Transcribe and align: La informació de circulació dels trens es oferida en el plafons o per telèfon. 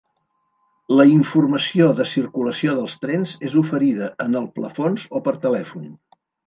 La 0.99 1.05
informació 1.09 1.91
de 2.01 2.07
circulació 2.13 2.75
dels 2.81 2.97
trens 3.05 3.37
es 3.51 3.61
oferida 3.65 4.13
en 4.27 4.43
el 4.43 4.53
plafons 4.59 5.09
o 5.21 5.27
per 5.29 5.41
telèfon. 5.47 5.91